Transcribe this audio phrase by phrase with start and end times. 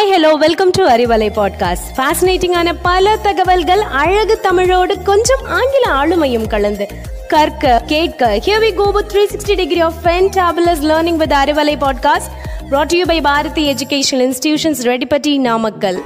[0.00, 6.86] Hi hello welcome to Arivalai podcast ஃபேசினேட்டிங்கான பல தகவல்கள் அழகு தமிழோடு கொஞ்சம் ஆங்கில ஆளுமையும் கலந்து.
[7.28, 12.30] கற்க கேட்க here we go with 360 degree of fantabulous learning with Arivalai podcast
[12.70, 16.02] brought to you by Bharathi educational institutions Reddipatti Namakkal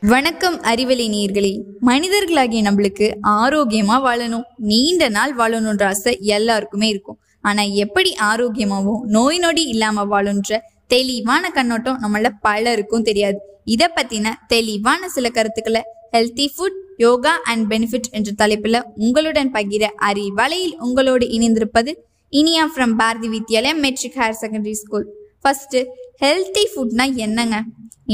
[0.00, 1.60] வணக்கம் அறிவலை நேர்களே.
[1.86, 4.44] மனிதர்களாகிய நம்மளுக்கு ஆரோக்கியமா வாழணும்.
[4.56, 7.18] நீண்ட நாள் வாழணுன்ற ஆசை எல்லாருக்குமே இருக்கும்.
[7.40, 10.58] ஆனா எப்படி ஆரோக்கியமாவும் நோய் நொடி இல்லாம வாழுன்ற
[10.94, 13.38] தெளிவான கண்ணோட்டம் நம்மள பலருக்கும் தெரியாது.
[13.74, 15.82] இதை பத்தின தெளிவான சில கருத்துக்களை
[16.14, 21.92] healthy food yoga and benefit என்ற தலைப்புல உங்களுடன் பகிர அறிவலையில் உங்களோடு இணைந்திருப்பது
[22.32, 25.06] Iniya from Bharathi Vidyalayam matric higher secondary school
[25.42, 25.78] first
[26.24, 27.58] healthy ஃபுட்னா என்னங்க?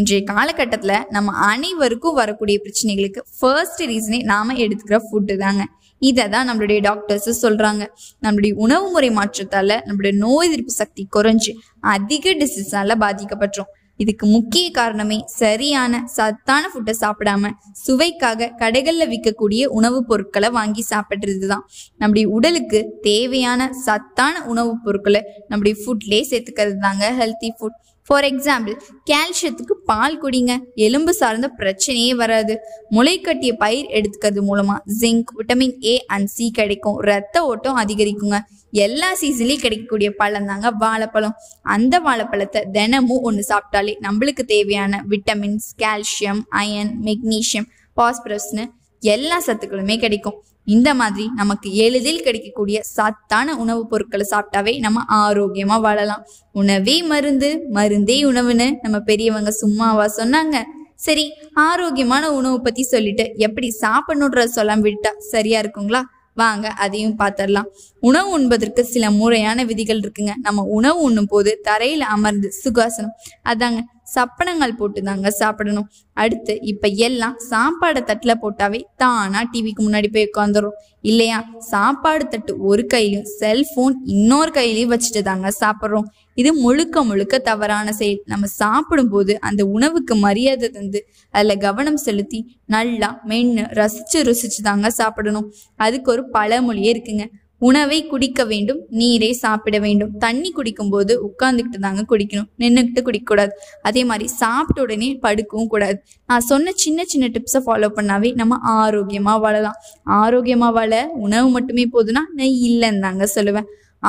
[0.01, 5.65] இன்றைய காலகட்டத்தில் நம்ம அனைவருக்கும் வரக்கூடிய பிரச்சனைகளுக்கு ஃபர்ஸ்ட் ரீசனே நாம எடுத்துக்கிற ஃபுட்டு தாங்க.
[6.03, 7.83] இதை தான் நம்மளுடைய டாக்டர்ஸ் சொல்கிறாங்க
[8.23, 11.53] நம்மளுடைய உணவு முறை மாற்றத்தால் நம்மளுடைய நோய் எதிர்ப்பு சக்தி குறைஞ்சு
[11.89, 20.49] அதிக டிசீஸால் பாதிக்கப்பட்டோம் இதுக்கு முக்கிய காரணமே சரியான சத்தான ஃபுட்டை சாப்பிடாம சுவைக்காக கடைகளில் விற்கக்கூடிய உணவுப் பொருட்களை
[20.51, 21.65] வாங்கி சாப்பிட்றது தான்
[22.01, 28.75] நம்முடைய உடலுக்கு தேவையான சத்தான உணவுப் பொருட்களை நம்முடைய ஃபுட்லேயே சேர்த்துக்கிறது தாங்க ஹெல்த்தி ஃபுட் ஃபார் எக்ஸாம்பிள்
[29.11, 30.59] கால்சியத்துக்கு பால் குடிங்க.
[30.75, 32.61] எலும்பு சார்ந்த பிரச்சனையே வராது.
[32.91, 36.99] முளைக்கட்டிய பயிர் எடுத்துக்கிறது மூலமா zinc vitamin A and C கிடைக்கும்.
[36.99, 38.39] ரத்த ஓட்டம் அதிகரிக்குங்க.
[38.71, 41.35] எல்லா சீசன்லயும் கிடைக்கக்கூடிய பழம் தாங்க வாழைப்பழம்.
[41.63, 48.67] அந்த வாழைப்பழத்தை தினமும் ஒன்று சாப்பிட்டாலே நம்மளுக்கு தேவையான விட்டமின்ஸ் கால்சியம் அயன் மெக்னீஷியம் பாஸ்பரஸ்னு
[49.01, 50.45] எல்லா சத்துக்களுமே கிடைக்கும்.
[50.67, 56.25] இந்த மாதிரி நமக்கு எளிதில் கிடைக்கக்கூடிய சத்தான உணவுப் பொருட்களை சாப்பிட்டாவே நம்ம ஆரோக்கியமா வாழலாம்.
[56.53, 60.63] உணவே மருந்து மருந்தே உணவுன்னு நம்ம பெரியவங்க சும்மாவா சொன்னாங்க.
[60.97, 66.03] சரி ஆரோக்கியமான உணவு பத்தி சொல்லிட்டு எப்படி சாப்பிடணுன்ற சொல்லாம விட்டா சரியா இருக்குங்களா?
[66.35, 67.69] வாங்க அதையும் பார்த்துடலாம்
[68.01, 70.33] உணவு உண்பதற்கு சில முறையான விதிகள் இருக்குங்க.
[70.43, 73.15] நம்ம உணவு உண்ணும் போது தரையில அமர்ந்து சுகாசனம்.
[73.45, 73.81] அதாங்க
[74.15, 75.89] சப்பனங்கள் போட்டு தாங்க சாப்பிடணும்.
[76.13, 81.39] அடுத்து இப்ப எல்லாம் சாப்பாடை தட்டுல போட்டாவே தானா டிவிக்கு முன்னாடி போய் உட்காந்துரும் இல்லையா?
[81.59, 86.07] சாப்பாடு தட்டு ஒரு கையிலையும் செல்போன் இன்னொரு கையிலையும் வச்சுட்டு தாங்க சாப்பிட்றோம்.
[86.35, 88.23] இது முழுக்க முழுக்க தவறான செயல்.
[88.25, 91.01] நம்ம சாப்பிடும்போது அந்த உணவுக்கு மரியாதை தந்து
[91.31, 95.53] அதில் கவனம் செலுத்தி நல்லா மென்று ரசிச்சு ருசிச்சு தாங்க சாப்பிடணும்.
[95.77, 97.27] அதுக்கு ஒரு பழமொழியே இருக்குங்க.
[97.59, 100.19] உணவை குடிக்க வேண்டும் நீரை சாப்பிட வேண்டும்.
[100.19, 102.49] தண்ணி குடிக்கும்போது உட்கார்ந்துக்கிட்டு தாங்க குடிக்கணும்.
[102.59, 103.51] நின்றுக்கிட்டு குடிக்கக்கூடாது.
[103.83, 106.03] அதே மாதிரி சாப்பிட்ட உடனே படுக்கவும் கூடாது.
[106.27, 109.75] நான் சொன்ன சின்ன சின்ன டிப்ஸை ஃபாலோ பண்ணாவே நம்ம ஆரோக்கியமாக வாழலாம்.
[110.05, 113.65] ஆரோக்கியமாக வாழ உணவு மட்டுமே போதுன்னா நான் இல்லைன்னு தாங்க சொல்லுவேன்.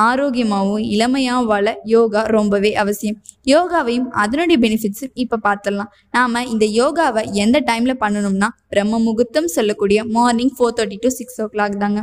[0.06, 3.16] ஆரோக்கியமாகவும் இளமையாகவும் வாழ யோகா ரொம்பவே அவசியம்.
[3.52, 10.52] யோகாவையும் அதனுடைய பெனிஃபிட்ஸும் இப்போ பார்த்துடலாம் நாம் இந்த யோகாவை எந்த டைமில் பண்ணணும்னா பிரம்ம முகூர்த்தம் சொல்லக்கூடிய morning
[10.56, 12.02] four thirty to six o'clock தாங்க.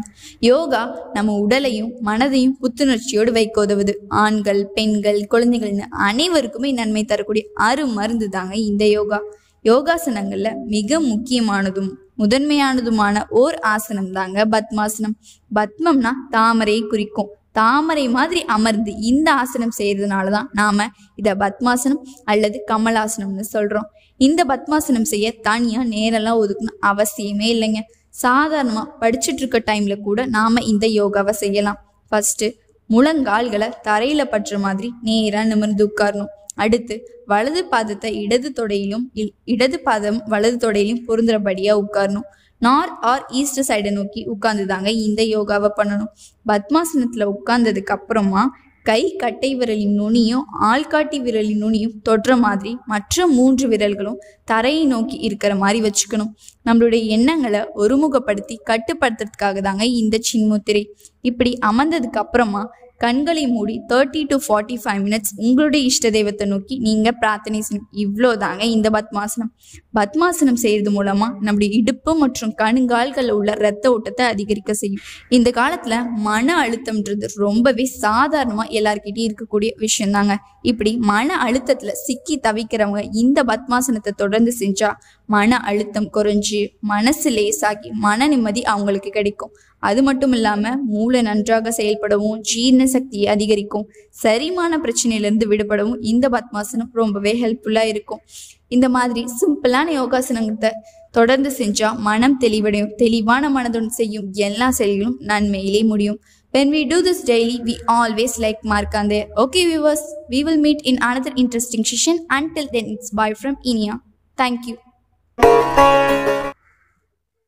[0.49, 0.81] யோகா
[1.13, 8.55] நம்ம உடலையும் மனதையும் புத்துணர்ச்சியோடு வைக்க உதவுது ஆண்கள் பெண்கள் குழந்தைகள்னு அனைவருக்குமே நன்மை தரக்கூடிய அரு மருந்து தாங்க
[8.69, 9.19] இந்த யோகா.
[9.65, 11.91] யோகாசனங்களில் மிக முக்கியமானதும்
[12.21, 15.15] முதன்மையானதுமான ஓர் ஆசனம் தாங்க பத்மாசனம்.
[15.51, 17.31] பத்மம்னா தாமரையை குறிக்கும்.
[17.55, 20.85] தாமரை மாதிரி அமர்ந்து இந்த ஆசனம் செய்யறதுனால தான் நாம
[21.15, 23.85] இதை பத்மாசனம் அல்லது கமலாசனம்னு சொல்றோம்.
[24.17, 27.77] இந்த பத்மாசனம் செய்ய தனியா நேரெல்லாம் ஒதுக்கணும் அவசியமே இல்லைங்க.
[28.23, 31.77] சாதாரணமா படிச்சுட்டு இருக்க டைம்ல கூட நாம இந்த யோகாவை செய்யலாம்.
[32.09, 32.43] ஃபர்ஸ்ட்
[32.89, 36.27] முழங்கால்களை தரையில பற்ற மாதிரி நேரா நிமிர்ந்து உட்காரணும்.
[36.55, 42.25] அடுத்து வலது பாதத்தை இடது தொடையிலும் இல்- இடது பாதம் வலது தொடையிலும் பொருந்துறபடியா உட்காரணும்.
[42.59, 46.11] நார்த் ஆர் ஈஸ்ட் சைடை நோக்கி உட்காந்துதாங்க இந்த யோகாவை பண்ணணும்.
[46.45, 48.51] பத்மாசனத்தில் உட்கார்ந்ததுக்கு அப்புறமா
[48.83, 55.55] கை கட்டை விரலின் நுனியும் ஆள்காட்டி விரலின் நுனியும் தொடுற மாதிரி மற்ற மூன்று விரல்களும் தரையை நோக்கி இருக்கிற
[55.55, 56.31] மாதிரி வச்சுக்கணும்.
[56.65, 60.85] நம்மளுடைய எண்ணங்களை ஒருமுகப்படுத்தி கட்டுப்படுத்துறதுக்காக தாங்க இந்த சின்முத்திரை.
[61.21, 62.69] இப்படி அமர்ந்ததுக்கு அப்புறமா
[63.01, 68.29] கண்களை மூடி thirty to forty five minutes உங்களுடைய இஷ்ட தெய்வத்தை நோக்கி நீங்கள் பிரார்த்தனை செய்யணும் இவ்வளோ
[68.43, 69.51] தாங்க இந்த பத்மாசனம்.
[69.97, 75.03] பத்மாசனம் செய்யறது மூலமா நம்முடைய இடுப்பு மற்றும் கணுங்கால்களில் உள்ள ரத்த ஓட்டத்தை அதிகரிக்க செய்யும்.
[75.37, 75.97] இந்த காலத்தில்
[76.27, 80.35] மன அழுத்தம்ன்றது ரொம்பவே சாதாரணமாக எல்லார்கிட்டயும் இருக்கக்கூடிய விஷயம் தாங்க
[80.71, 84.89] இப்படி மன அழுத்தத்தில் சிக்கி தவிக்கிறவங்க இந்த பத்மாசனத்தை தொடர்ந்து செஞ்சா
[85.29, 86.61] மன அழுத்தம் குறைஞ்சு
[86.93, 89.53] மனசு லேசாகி மன நிம்மதி அவங்களுக்கு கிடைக்கும்.
[89.83, 93.87] அது மட்டும் இல்லாமல் மூளை நன்றாக செயல்படவும் ஜீரண சக்தியை அதிகரிக்கும்
[94.23, 98.21] சரிமான பிரச்சனையிலிருந்து விடுபடவும் இந்த பத்மாசனம் ரொம்பவே ஹெல்ப்ஃபுல்லாக இருக்கும்
[98.67, 100.71] இந்த மாதிரி சிம்பிளான யோகாசனத்தை
[101.11, 106.19] தொடர்ந்து செஞ்சால் மனம் தெளிவடையும் தெளிவான மனதுடன் செய்யும் எல்லா செயல்களும் நன்மையிலே முடியும்
[106.53, 109.17] When we do this daily, we always like Markande.
[109.35, 109.99] Okay, viewers,
[110.29, 112.25] we will meet in another interesting session.
[112.29, 113.99] Until then, it's bye from Inia.
[114.37, 114.77] Thank you.